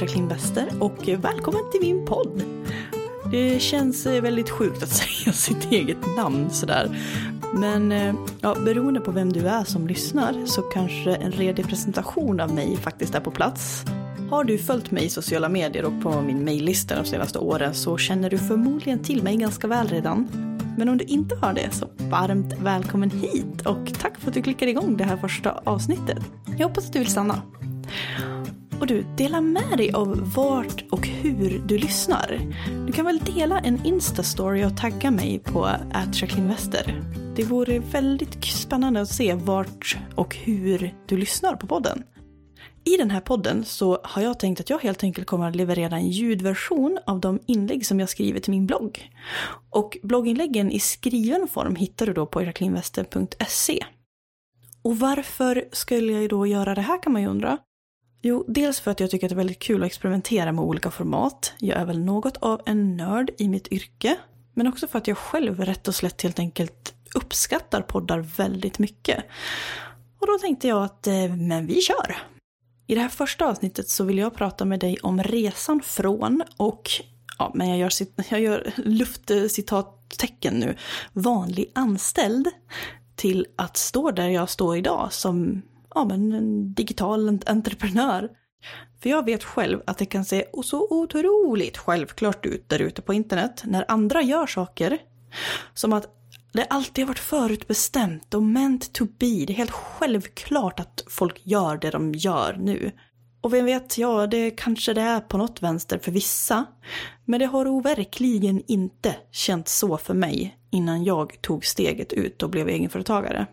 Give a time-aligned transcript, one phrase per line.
[0.00, 2.42] Jacqueline Wester och välkommen till min podd.
[3.30, 6.96] Det känns eh, väldigt sjukt att säga sitt eget namn sådär.
[7.54, 12.40] Men eh, ja, beroende på vem du är som lyssnar så kanske en redig presentation
[12.40, 13.84] av mig faktiskt är på plats.
[14.30, 17.96] Har du följt mig i sociala medier och på min mejllista de senaste åren så
[17.96, 20.28] känner du förmodligen till mig ganska väl redan.
[20.78, 24.42] Men om du inte har det så varmt välkommen hit och tack för att du
[24.42, 26.18] klickade igång det här första avsnittet.
[26.58, 27.42] Jag hoppas att du vill stanna
[28.84, 32.40] får du, dela med dig av vart och hur du lyssnar.
[32.86, 35.70] Du kan väl dela en Insta-story och tagga mig på
[36.38, 37.02] Wester.
[37.36, 42.02] Det vore väldigt spännande att se vart och hur du lyssnar på podden.
[42.84, 45.96] I den här podden så har jag tänkt att jag helt enkelt kommer att leverera
[45.96, 49.10] en ljudversion av de inlägg som jag skriver till min blogg.
[49.70, 53.84] Och blogginläggen i skriven form hittar du då på jacquelinevester.se.
[54.82, 57.58] Och varför skulle jag då göra det här kan man ju undra.
[58.26, 60.90] Jo, dels för att jag tycker att det är väldigt kul att experimentera med olika
[60.90, 61.52] format.
[61.58, 64.16] Jag är väl något av en nörd i mitt yrke.
[64.54, 69.24] Men också för att jag själv rätt och slätt helt enkelt uppskattar poddar väldigt mycket.
[70.20, 72.16] Och då tänkte jag att, eh, men vi kör!
[72.86, 76.90] I det här första avsnittet så vill jag prata med dig om resan från och,
[77.38, 77.90] ja men jag gör,
[78.30, 80.76] jag gör luftcitattecken nu,
[81.12, 82.48] vanlig anställd
[83.16, 85.62] till att stå där jag står idag som
[85.94, 88.30] ja, men en digital entreprenör.
[89.02, 93.14] För jag vet själv att det kan se så otroligt självklart ut där ute på
[93.14, 94.98] internet när andra gör saker.
[95.74, 96.08] Som att
[96.52, 99.44] det alltid har varit förutbestämt och meant to be.
[99.46, 102.92] Det är helt självklart att folk gör det de gör nu.
[103.40, 106.64] Och vem vet, ja, det kanske det är på något vänster för vissa.
[107.24, 112.50] Men det har verkligen inte känts så för mig innan jag tog steget ut och
[112.50, 113.46] blev egenföretagare.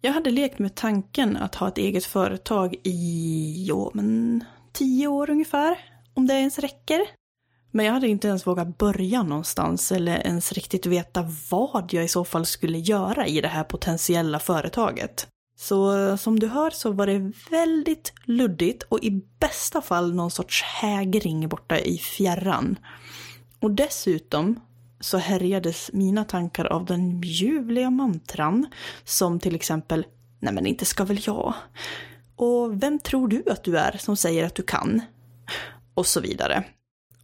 [0.00, 5.30] Jag hade lekt med tanken att ha ett eget företag i, ja men, tio år
[5.30, 5.78] ungefär.
[6.14, 7.00] Om det ens räcker.
[7.70, 12.08] Men jag hade inte ens vågat börja någonstans eller ens riktigt veta vad jag i
[12.08, 15.26] så fall skulle göra i det här potentiella företaget.
[15.56, 20.62] Så som du hör så var det väldigt luddigt och i bästa fall någon sorts
[20.62, 22.78] hägring borta i fjärran.
[23.60, 24.60] Och dessutom
[25.00, 28.66] så härjades mina tankar av den ljuvliga mantran
[29.04, 30.06] som till exempel
[30.40, 31.54] Nej men inte ska väl jag?
[32.36, 35.02] Och vem tror du att du är som säger att du kan?
[35.94, 36.64] Och så vidare.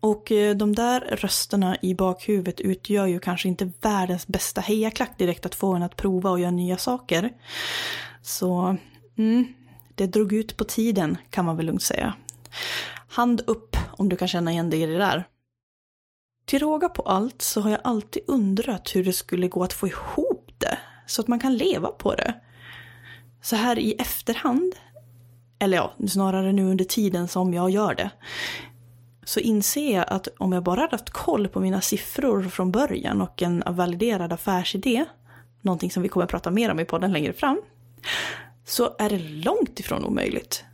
[0.00, 5.46] Och eh, de där rösterna i bakhuvudet utgör ju kanske inte världens bästa hejaklack direkt
[5.46, 7.32] att få en att prova och göra nya saker.
[8.22, 8.76] Så,
[9.18, 9.44] mm,
[9.94, 12.14] det drog ut på tiden kan man väl lugnt säga.
[13.08, 15.24] Hand upp om du kan känna igen dig i det där.
[16.44, 19.86] Till råga på allt så har jag alltid undrat hur det skulle gå att få
[19.86, 22.34] ihop det, så att man kan leva på det.
[23.42, 24.74] Så här i efterhand,
[25.58, 28.10] eller ja, snarare nu under tiden som jag gör det,
[29.24, 33.20] så inser jag att om jag bara hade haft koll på mina siffror från början
[33.20, 35.04] och en validerad affärsidé,
[35.60, 37.62] någonting som vi kommer att prata mer om i podden längre fram,
[38.64, 40.64] så är det långt ifrån omöjligt.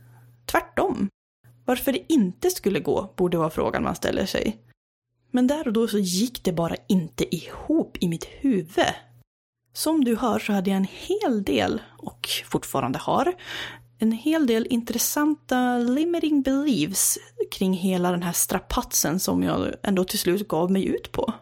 [0.45, 1.09] Tvärtom.
[1.65, 4.57] Varför det inte skulle gå borde vara frågan man ställer sig.
[5.31, 8.85] Men där och då så gick det bara inte ihop i mitt huvud.
[9.73, 13.33] Som du hör så hade jag en hel del, och fortfarande har,
[13.99, 17.17] en hel del intressanta limiting beliefs
[17.51, 21.33] kring hela den här strapatsen som jag ändå till slut gav mig ut på.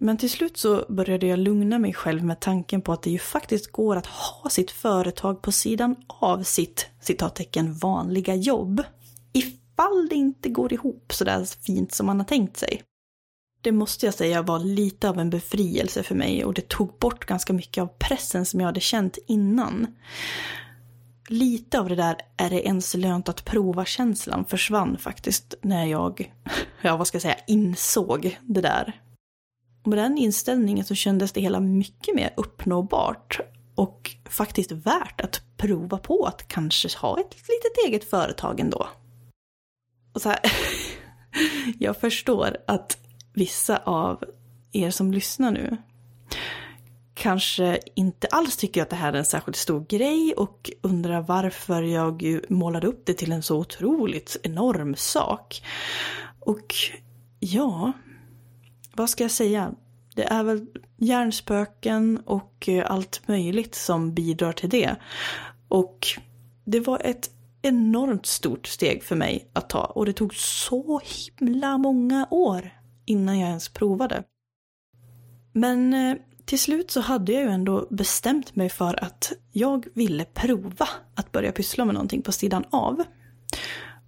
[0.00, 3.18] Men till slut så började jag lugna mig själv med tanken på att det ju
[3.18, 8.82] faktiskt går att ha sitt företag på sidan av sitt citattecken vanliga jobb.
[9.78, 12.82] Ifall det inte går ihop sådär fint som man har tänkt sig.
[13.60, 17.26] Det måste jag säga var lite av en befrielse för mig och det tog bort
[17.26, 19.86] ganska mycket av pressen som jag hade känt innan
[21.28, 26.32] lite av det där är det ens lönt att prova-känslan försvann faktiskt när jag,
[26.82, 29.00] ja vad ska jag säga, insåg det där.
[29.82, 33.40] Och med den inställningen så kändes det hela mycket mer uppnåbart
[33.74, 38.88] och faktiskt värt att prova på att kanske ha ett litet eget företag ändå.
[40.16, 40.40] Och så här,
[41.78, 42.98] jag förstår att
[43.32, 44.24] vissa av
[44.72, 45.76] er som lyssnar nu
[47.14, 51.82] kanske inte alls tycker att det här är en särskilt stor grej och undrar varför
[51.82, 55.62] jag målade upp det till en så otroligt enorm sak.
[56.40, 56.74] Och
[57.40, 57.92] ja,
[58.94, 59.74] vad ska jag säga?
[60.14, 60.66] Det är väl
[60.96, 64.96] hjärnspöken och allt möjligt som bidrar till det.
[65.68, 66.06] Och
[66.64, 67.30] det var ett
[67.66, 72.70] enormt stort steg för mig att ta och det tog så himla många år
[73.04, 74.22] innan jag ens provade.
[75.52, 80.24] Men eh, till slut så hade jag ju ändå bestämt mig för att jag ville
[80.24, 83.04] prova att börja pyssla med någonting på sidan av.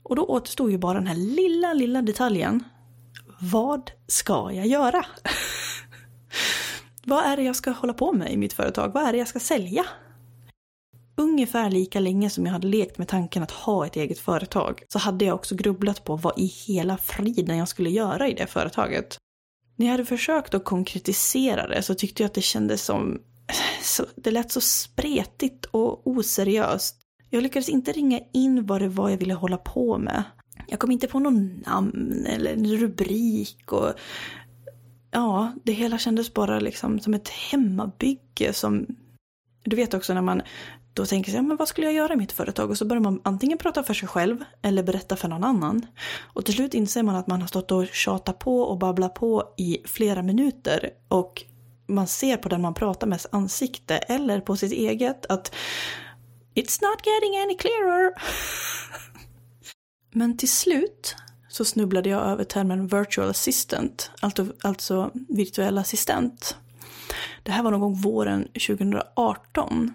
[0.02, 2.64] Och då återstod ju bara den här lilla, lilla detaljen.
[3.40, 5.06] Vad ska jag göra?
[7.04, 8.92] Vad är det jag ska hålla på med i mitt företag?
[8.94, 9.84] Vad är det jag ska sälja?
[11.18, 14.98] Ungefär lika länge som jag hade lekt med tanken att ha ett eget företag så
[14.98, 19.18] hade jag också grubblat på vad i hela friden jag skulle göra i det företaget.
[19.76, 23.22] När jag hade försökt att konkretisera det så tyckte jag att det kändes som...
[23.82, 26.96] Så, det lät så spretigt och oseriöst.
[27.30, 30.22] Jag lyckades inte ringa in vad det var jag ville hålla på med.
[30.66, 33.92] Jag kom inte på någon namn eller en rubrik och...
[35.10, 38.86] Ja, det hela kändes bara liksom som ett hemmabygge som...
[39.64, 40.42] Du vet också när man
[40.98, 42.70] då tänker sig, ja, men vad skulle jag göra i mitt företag?
[42.70, 45.86] Och så börjar man antingen prata för sig själv eller berätta för någon annan.
[46.18, 49.54] Och till slut inser man att man har stått och tjatat på och babblat på
[49.56, 50.90] i flera minuter.
[51.08, 51.44] Och
[51.86, 55.54] man ser på den man pratar med ansikte eller på sitt eget att
[56.54, 58.12] It's not getting any clearer.
[60.12, 61.16] Men till slut
[61.48, 66.56] så snubblade jag över termen virtual assistant, alltså, alltså virtuell assistent.
[67.42, 69.94] Det här var någon gång våren 2018.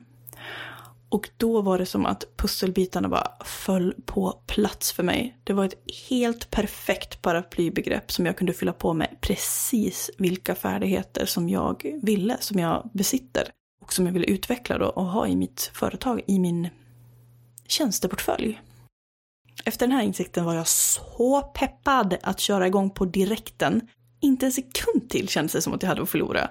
[1.13, 5.37] Och då var det som att pusselbitarna bara föll på plats för mig.
[5.43, 11.25] Det var ett helt perfekt paraplybegrepp som jag kunde fylla på med precis vilka färdigheter
[11.25, 13.43] som jag ville, som jag besitter.
[13.81, 16.69] Och som jag ville utveckla då och ha i mitt företag, i min
[17.67, 18.61] tjänsteportfölj.
[19.65, 23.81] Efter den här insikten var jag så peppad att köra igång på direkten.
[24.19, 26.49] Inte en sekund till kändes det som att jag hade att förlora.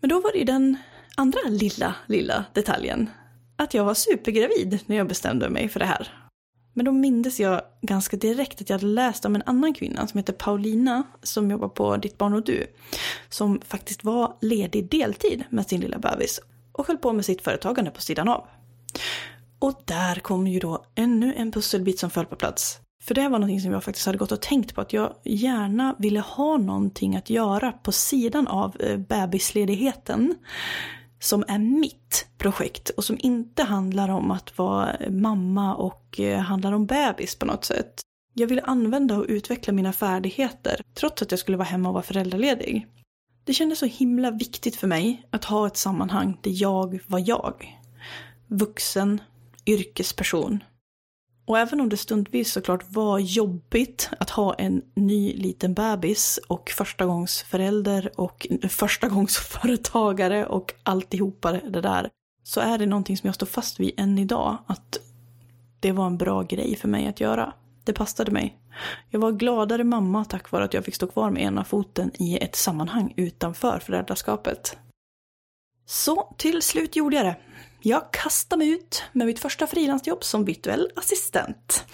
[0.00, 0.76] Men då var det ju den
[1.16, 3.10] andra lilla, lilla detaljen.
[3.60, 6.08] Att jag var supergravid när jag bestämde mig för det här.
[6.74, 10.18] Men då mindes jag ganska direkt att jag hade läst om en annan kvinna som
[10.18, 12.66] heter Paulina som jobbar på Ditt barn och du.
[13.28, 16.40] Som faktiskt var ledig deltid med sin lilla bebis
[16.72, 18.46] och höll på med sitt företagande på sidan av.
[19.58, 22.78] Och där kom ju då ännu en pusselbit som föll på plats.
[23.02, 25.96] För det var någonting som jag faktiskt hade gått och tänkt på att jag gärna
[25.98, 30.34] ville ha någonting att göra på sidan av eh, bebisledigheten
[31.20, 36.72] som är mitt projekt och som inte handlar om att vara mamma och eh, handlar
[36.72, 38.00] om bebis på något sätt.
[38.34, 42.02] Jag vill använda och utveckla mina färdigheter trots att jag skulle vara hemma och vara
[42.02, 42.86] föräldraledig.
[43.44, 47.78] Det kändes så himla viktigt för mig att ha ett sammanhang där jag var jag.
[48.48, 49.20] Vuxen,
[49.66, 50.64] yrkesperson.
[51.50, 56.70] Och även om det stundvis såklart var jobbigt att ha en ny liten bebis och
[56.70, 62.08] förstagångsförälder och förstagångsföretagare och alltihopa det där.
[62.42, 64.58] Så är det någonting som jag står fast vid än idag.
[64.66, 65.00] Att
[65.80, 67.52] det var en bra grej för mig att göra.
[67.84, 68.58] Det passade mig.
[69.08, 72.38] Jag var gladare mamma tack vare att jag fick stå kvar med ena foten i
[72.38, 74.78] ett sammanhang utanför föräldraskapet.
[75.86, 77.36] Så till slut gjorde jag det.
[77.82, 81.84] Jag kastade mig ut med mitt första frilansjobb som virtuell assistent.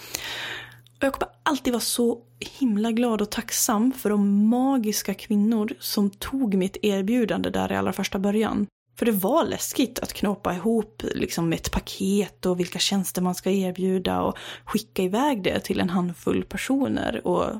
[0.97, 2.21] Och jag kommer alltid vara så
[2.59, 7.93] himla glad och tacksam för de magiska kvinnor som tog mitt erbjudande där i allra
[7.93, 8.67] första början.
[8.99, 13.51] För det var läskigt att knåpa ihop liksom ett paket och vilka tjänster man ska
[13.51, 17.51] erbjuda och skicka iväg det till en handfull personer och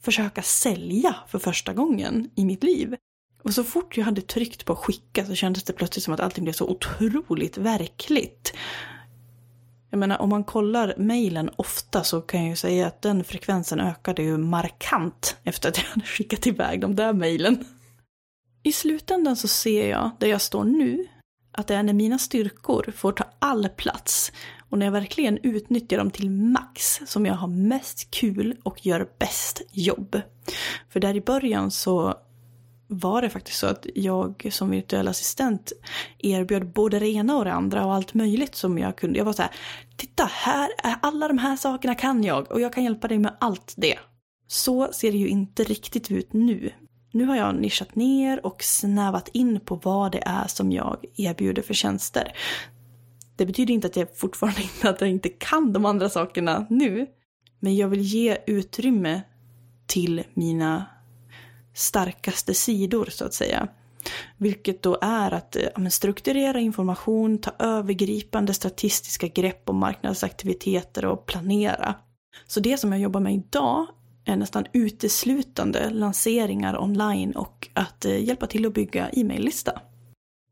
[0.00, 2.96] försöka sälja för första gången i mitt liv.
[3.42, 6.44] Och så fort jag hade tryckt på skicka så kändes det plötsligt som att allting
[6.44, 8.52] blev så otroligt verkligt.
[9.90, 13.80] Jag menar, om man kollar mejlen ofta så kan jag ju säga att den frekvensen
[13.80, 17.64] ökade ju markant efter att jag hade skickat iväg de där mejlen.
[18.62, 21.06] I slutändan så ser jag, där jag står nu,
[21.52, 24.32] att det är när mina styrkor får ta all plats
[24.70, 29.08] och när jag verkligen utnyttjar dem till max som jag har mest kul och gör
[29.18, 30.20] bäst jobb.
[30.88, 32.14] För där i början så
[32.92, 35.72] var det faktiskt så att jag som virtuell assistent
[36.18, 39.18] erbjöd både det ena och det andra och allt möjligt som jag kunde.
[39.18, 39.50] Jag var så här,
[39.96, 43.74] titta här, alla de här sakerna kan jag och jag kan hjälpa dig med allt
[43.76, 43.98] det.
[44.46, 46.72] Så ser det ju inte riktigt ut nu.
[47.12, 51.62] Nu har jag nischat ner och snävat in på vad det är som jag erbjuder
[51.62, 52.32] för tjänster.
[53.36, 57.06] Det betyder inte att jag fortfarande inte, att jag inte kan de andra sakerna nu.
[57.60, 59.22] Men jag vill ge utrymme
[59.86, 60.86] till mina
[61.74, 63.68] starkaste sidor så att säga.
[64.36, 71.26] Vilket då är att eh, ja, strukturera information, ta övergripande statistiska grepp om marknadsaktiviteter och
[71.26, 71.94] planera.
[72.46, 73.86] Så det som jag jobbar med idag
[74.24, 79.80] är nästan uteslutande lanseringar online och att eh, hjälpa till att bygga e-maillista.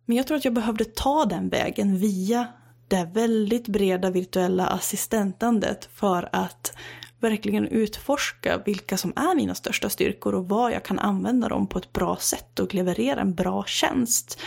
[0.06, 2.46] Men jag tror att jag behövde ta den vägen via
[2.88, 6.72] det väldigt breda virtuella assistentandet för att
[7.20, 11.78] verkligen utforska vilka som är mina största styrkor och vad jag kan använda dem på
[11.78, 14.40] ett bra sätt och leverera en bra tjänst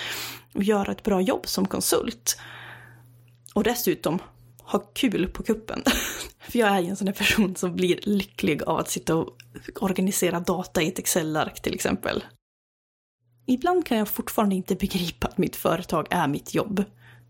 [0.53, 2.37] och göra ett bra jobb som konsult.
[3.53, 4.19] Och dessutom
[4.57, 5.83] ha kul på kuppen.
[6.39, 9.37] För jag är ju en sån där person som blir lycklig av att sitta och
[9.79, 12.23] organisera data i ett Excel-ark till exempel.
[13.45, 16.83] Ibland kan jag fortfarande inte begripa att mitt företag är mitt jobb.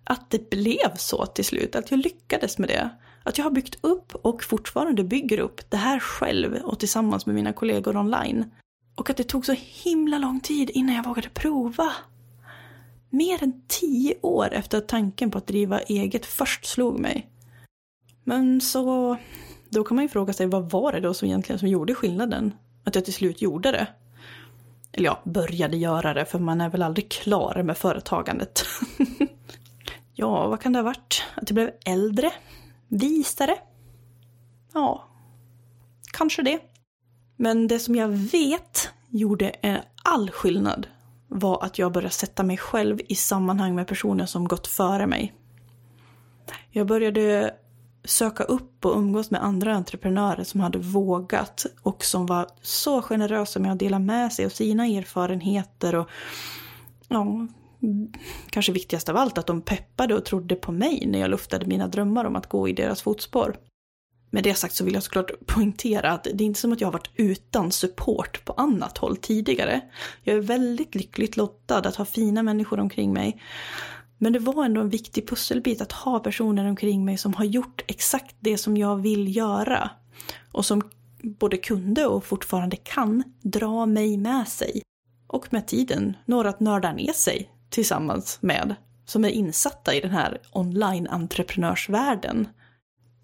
[0.03, 2.89] Att det blev så till slut, att jag lyckades med det.
[3.23, 7.35] Att jag har byggt upp och fortfarande bygger upp det här själv och tillsammans med
[7.35, 8.45] mina kollegor online.
[8.95, 11.91] Och att det tog så himla lång tid innan jag vågade prova.
[13.09, 17.29] Mer än tio år efter att tanken på att driva eget först slog mig.
[18.23, 19.17] Men så,
[19.69, 22.53] då kan man ju fråga sig vad var det då som egentligen som gjorde skillnaden?
[22.83, 23.87] Att jag till slut gjorde det?
[24.91, 28.65] Eller ja, började göra det, för man är väl aldrig klar med företagandet.
[30.13, 31.23] ja, vad kan det ha varit?
[31.35, 32.31] Att jag blev äldre?
[32.93, 33.57] Visare?
[34.73, 35.07] Ja,
[36.11, 36.59] kanske det.
[37.37, 40.87] Men det som jag vet gjorde eh, all skillnad
[41.27, 45.33] var att jag började sätta mig själv i sammanhang med personer som gått före mig.
[46.71, 47.53] Jag började
[48.05, 53.59] söka upp och umgås med andra entreprenörer som hade vågat och som var så generösa
[53.59, 56.09] med att dela med sig av sina erfarenheter och
[57.07, 57.47] ja,
[58.49, 61.87] kanske viktigast av allt att de peppade och trodde på mig när jag luftade mina
[61.87, 63.57] drömmar om att gå i deras fotspår.
[64.33, 66.87] Med det sagt så vill jag såklart poängtera att det är inte som att jag
[66.87, 69.81] har varit utan support på annat håll tidigare.
[70.23, 73.41] Jag är väldigt lyckligt lottad att ha fina människor omkring mig.
[74.17, 77.83] Men det var ändå en viktig pusselbit att ha personer omkring mig som har gjort
[77.87, 79.89] exakt det som jag vill göra.
[80.51, 80.81] Och som
[81.23, 84.81] både kunde och fortfarande kan dra mig med sig.
[85.27, 88.75] Och med tiden några att nörda ner sig tillsammans med.
[89.05, 92.47] Som är insatta i den här online-entreprenörsvärlden.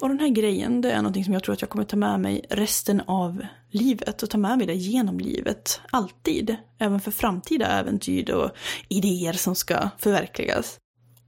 [0.02, 2.20] Och den här grejen, det är någonting som jag tror att jag kommer ta med
[2.20, 5.82] mig resten av livet och ta med mig det genom livet.
[5.92, 6.56] Alltid.
[6.78, 8.52] Även för framtida äventyr och
[8.88, 10.80] idéer som ska förverkligas.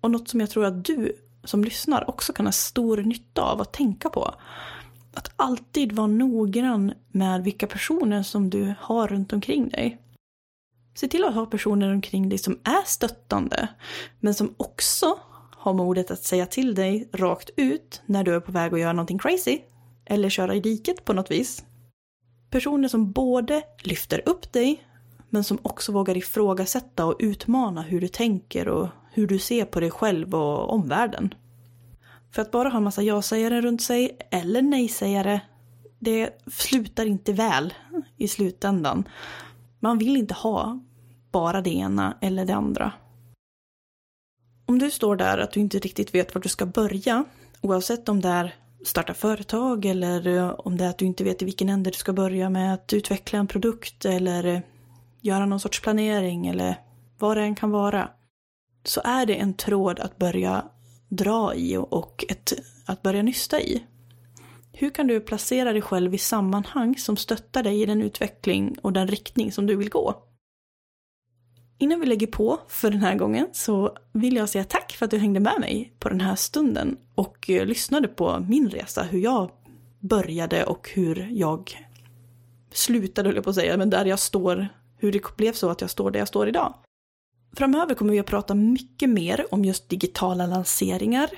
[0.02, 1.14] Och något som jag tror att du
[1.44, 4.36] som lyssnar också kan ha stor nytta av att tänka på.
[5.14, 9.98] Att alltid vara noggrann med vilka personer som du har runt omkring dig.
[10.94, 13.68] Se till att ha personer omkring dig som är stöttande,
[14.20, 15.20] men som också
[15.56, 18.94] har modet att säga till dig rakt ut när du är på väg att göra
[18.94, 19.60] någonting crazy.
[20.06, 21.66] Eller köra i diket på något vis.
[22.50, 24.84] Personer som både lyfter upp dig,
[25.30, 29.80] men som också vågar ifrågasätta och utmana hur du tänker och hur du ser på
[29.80, 31.34] dig själv och omvärlden.
[32.32, 35.42] För att bara ha en massa ja-sägare runt sig, eller nej-sägare,
[36.00, 37.74] det slutar inte väl
[38.18, 39.08] i slutändan.
[39.84, 40.80] Man vill inte ha
[41.32, 42.92] bara det ena eller det andra.
[44.66, 47.26] Om du står där att du inte riktigt vet var du ska börja,
[47.62, 51.42] oavsett om det är starta företag eller eh, om det är att du inte vet
[51.42, 54.60] i vilken ände du ska börja med att utveckla en produkt eller eh,
[55.22, 56.76] göra någon sorts planering eller
[57.20, 58.10] vad det än kan vara
[58.84, 60.66] så är det en tråd att börja
[61.10, 62.54] dra i och ett,
[62.86, 63.84] att börja nysta i.
[64.82, 68.94] Hur kan du placera dig själv i sammanhang som stöttar dig i den utveckling och
[68.94, 70.24] den riktning som du vill gå?
[71.78, 75.12] Innan vi lägger på för den här gången så vill jag säga tack för att
[75.12, 79.20] du hängde med mig på den här stunden och eh, lyssnade på min resa, hur
[79.20, 79.52] jag
[80.00, 81.88] började och hur jag
[82.72, 85.82] slutade, höll jag på att säga, men där jag står, hur det blev så att
[85.82, 86.74] jag står där jag står idag.
[87.56, 91.30] Framöver kommer vi att prata mycket mer om just digitala lanseringar,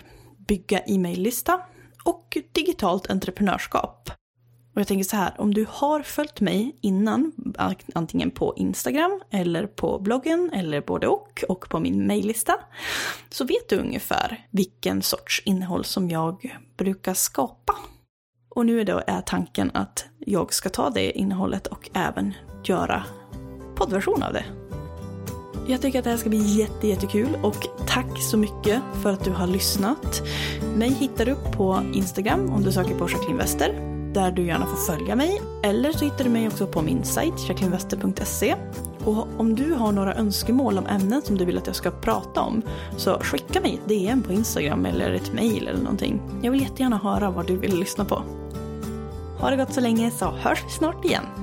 [0.47, 1.61] bygga e-maillista
[2.03, 4.09] och digitalt entreprenörskap.
[4.73, 7.31] Och jag tänker så här, om du har följt mig innan,
[7.93, 12.55] antingen på Instagram eller på bloggen eller både och, och på min mejllista,
[13.29, 17.75] så vet du ungefär vilken sorts innehåll som jag brukar skapa.
[18.49, 22.33] Och nu är, då, är tanken att jag ska ta det innehållet och även
[22.63, 23.03] göra
[23.75, 24.62] poddversion av det.
[25.67, 29.23] Jag tycker att det här ska bli jätte, jättekul och tack så mycket för att
[29.23, 30.21] du har lyssnat.
[30.75, 34.77] Mig hittar du på Instagram om du söker på Jacqueline Wester där du gärna får
[34.77, 35.41] följa mig.
[35.63, 38.55] Eller så hittar du mig också på min sajt jacquelinewester.se.
[39.03, 42.41] Och om du har några önskemål om ämnen som du vill att jag ska prata
[42.41, 42.61] om
[42.97, 46.21] så skicka mig ett DM på Instagram eller ett mail eller någonting.
[46.41, 48.23] Jag vill jättegärna höra vad du vill lyssna på.
[49.39, 51.42] Ha det gott så länge så hörs vi snart igen.